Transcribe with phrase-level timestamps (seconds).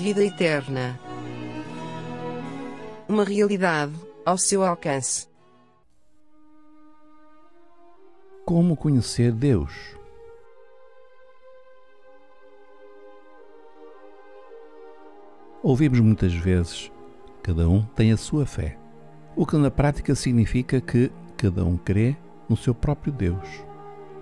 [0.00, 0.96] Vida eterna.
[3.08, 3.92] Uma realidade
[4.24, 5.26] ao seu alcance.
[8.46, 9.72] Como conhecer Deus?
[15.64, 16.92] Ouvimos muitas vezes:
[17.42, 18.78] cada um tem a sua fé,
[19.34, 22.16] o que na prática significa que cada um crê
[22.48, 23.48] no seu próprio Deus.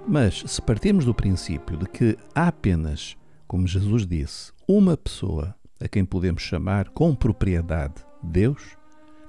[0.08, 3.14] Mas se partirmos do princípio de que há apenas,
[3.46, 8.76] como Jesus disse, uma pessoa a quem podemos chamar com propriedade Deus,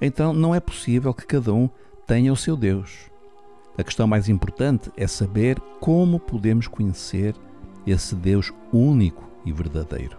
[0.00, 1.68] então não é possível que cada um
[2.06, 3.10] tenha o seu Deus.
[3.76, 7.34] A questão mais importante é saber como podemos conhecer
[7.86, 10.18] esse Deus único e verdadeiro.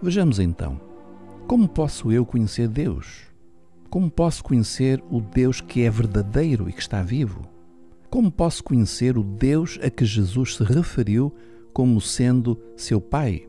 [0.00, 0.80] Vejamos então,
[1.48, 3.26] como posso eu conhecer Deus?
[3.90, 7.57] Como posso conhecer o Deus que é verdadeiro e que está vivo?
[8.10, 11.34] Como posso conhecer o Deus a que Jesus se referiu
[11.74, 13.46] como sendo seu Pai?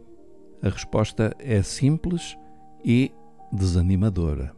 [0.62, 2.38] A resposta é simples
[2.84, 3.10] e
[3.54, 4.54] desanimadora.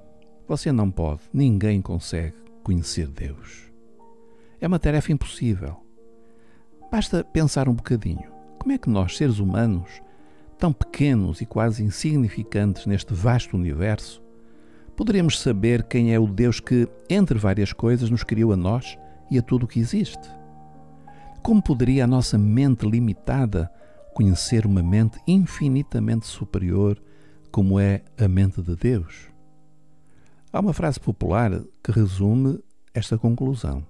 [0.47, 3.71] Você não pode, ninguém consegue conhecer Deus.
[4.59, 5.77] É uma tarefa impossível.
[6.91, 8.31] Basta pensar um bocadinho.
[8.57, 10.01] Como é que nós, seres humanos,
[10.57, 14.21] tão pequenos e quase insignificantes neste vasto universo,
[14.95, 18.97] poderíamos saber quem é o Deus que, entre várias coisas, nos criou a nós
[19.31, 20.29] e a tudo o que existe.
[21.41, 23.71] Como poderia a nossa mente limitada
[24.13, 27.01] conhecer uma mente infinitamente superior
[27.49, 29.31] como é a mente de Deus?
[30.53, 32.59] Há uma frase popular que resume
[32.93, 33.85] esta conclusão: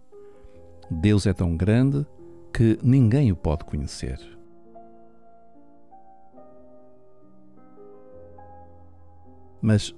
[0.89, 2.05] Deus é tão grande
[2.53, 4.20] que ninguém o pode conhecer.
[9.61, 9.94] Mas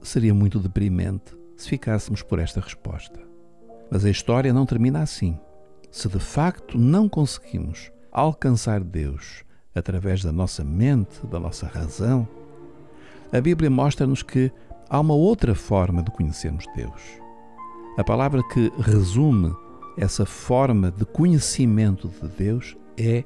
[0.00, 3.27] seria muito deprimente se ficássemos por esta resposta.
[3.90, 5.38] Mas a história não termina assim.
[5.90, 12.28] Se de facto não conseguimos alcançar Deus através da nossa mente, da nossa razão,
[13.32, 14.50] a Bíblia mostra-nos que
[14.88, 17.02] há uma outra forma de conhecermos Deus.
[17.96, 19.54] A palavra que resume
[19.96, 23.24] essa forma de conhecimento de Deus é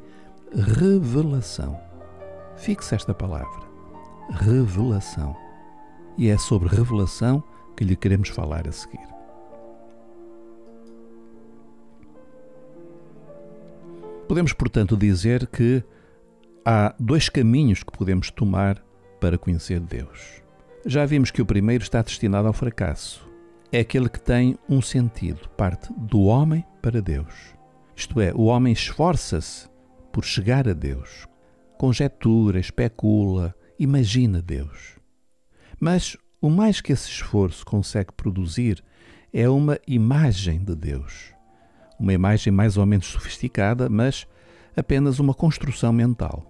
[0.54, 1.78] revelação.
[2.56, 3.62] Fixe esta palavra.
[4.31, 5.36] Revelação.
[6.16, 7.42] E é sobre revelação
[7.76, 9.12] que lhe queremos falar a seguir.
[14.32, 15.84] Podemos, portanto, dizer que
[16.65, 18.82] há dois caminhos que podemos tomar
[19.20, 20.43] para conhecer Deus.
[20.87, 23.28] Já vimos que o primeiro está destinado ao fracasso.
[23.71, 27.54] É aquele que tem um sentido, parte do homem para Deus.
[27.94, 29.69] Isto é, o homem esforça-se
[30.10, 31.28] por chegar a Deus,
[31.76, 34.97] conjetura, especula, imagina Deus.
[35.78, 38.82] Mas o mais que esse esforço consegue produzir
[39.31, 41.34] é uma imagem de Deus
[42.02, 44.26] uma imagem mais ou menos sofisticada, mas
[44.76, 46.44] apenas uma construção mental.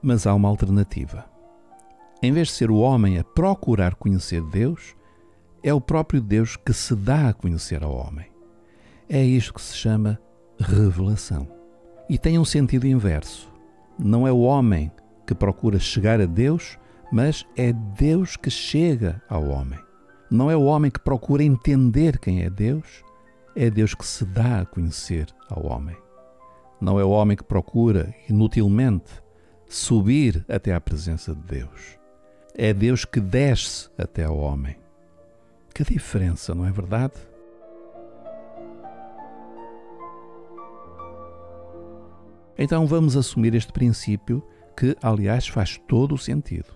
[0.00, 1.26] Mas há uma alternativa.
[2.22, 4.94] Em vez de ser o homem a procurar conhecer Deus,
[5.64, 8.26] é o próprio Deus que se dá a conhecer ao homem.
[9.08, 10.18] É isto que se chama
[10.58, 11.48] revelação.
[12.08, 13.50] E tem um sentido inverso.
[13.98, 14.92] Não é o homem
[15.26, 16.78] que procura chegar a Deus,
[17.12, 19.89] mas é Deus que chega ao homem.
[20.30, 23.02] Não é o homem que procura entender quem é Deus,
[23.56, 25.96] é Deus que se dá a conhecer ao homem.
[26.80, 29.10] Não é o homem que procura, inutilmente,
[29.68, 31.98] subir até à presença de Deus.
[32.54, 34.76] É Deus que desce até ao homem.
[35.74, 37.14] Que diferença, não é verdade?
[42.56, 44.46] Então vamos assumir este princípio
[44.76, 46.72] que, aliás, faz todo o sentido.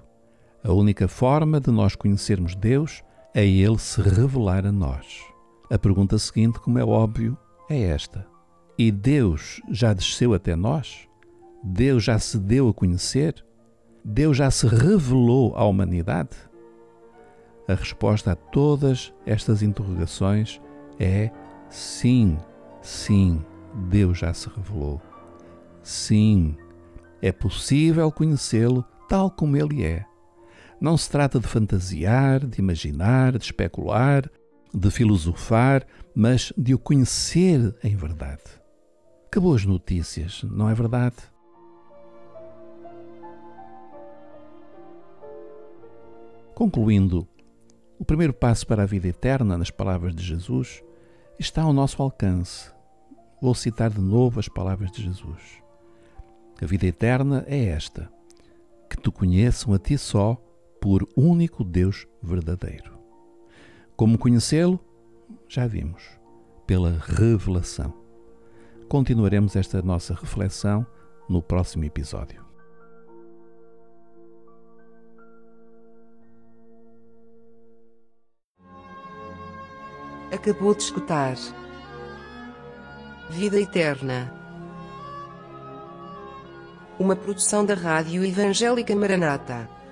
[0.62, 3.04] A única forma de nós conhecermos Deus
[3.34, 5.24] a Ele se revelar a nós.
[5.68, 7.36] A pergunta seguinte, como é óbvio,
[7.68, 8.26] é esta:
[8.78, 11.08] E Deus já desceu até nós?
[11.62, 13.44] Deus já se deu a conhecer?
[14.04, 16.36] Deus já se revelou à humanidade?
[17.66, 20.60] A resposta a todas estas interrogações
[21.00, 21.30] é
[21.70, 22.36] sim,
[22.82, 23.42] sim,
[23.88, 25.00] Deus já se revelou.
[25.82, 26.54] Sim,
[27.20, 30.04] é possível conhecê-lo tal como ele é.
[30.84, 34.30] Não se trata de fantasiar, de imaginar, de especular,
[34.70, 38.42] de filosofar, mas de o conhecer em verdade.
[39.32, 41.16] Que boas notícias, não é verdade?
[46.54, 47.26] Concluindo,
[47.98, 50.82] o primeiro passo para a vida eterna, nas palavras de Jesus,
[51.38, 52.70] está ao nosso alcance.
[53.40, 55.62] Vou citar de novo as palavras de Jesus.
[56.60, 58.12] A vida eterna é esta:
[58.90, 60.38] que te conheçam a ti só,
[60.84, 62.98] por único Deus verdadeiro.
[63.96, 64.78] Como conhecê-lo?
[65.48, 66.02] Já vimos.
[66.66, 67.94] pela revelação.
[68.86, 70.86] Continuaremos esta nossa reflexão
[71.26, 72.44] no próximo episódio.
[80.30, 81.34] Acabou de escutar
[83.30, 84.30] Vida Eterna.
[86.98, 89.83] Uma produção da Rádio Evangélica Maranata.